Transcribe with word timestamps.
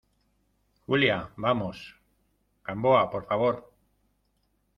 Julia, 0.87 1.29
vamos. 1.37 1.77
Gamboa, 2.65 3.11
por 3.13 3.23
favor. 3.29 3.55